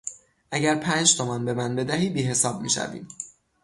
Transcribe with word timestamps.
اگر 0.51 0.75
پنج 0.75 1.17
تومان 1.17 1.45
بمن 1.45 1.75
بدهی 1.75 2.09
بیحساب 2.09 2.61
می 2.61 2.69
شویم. 2.69 3.07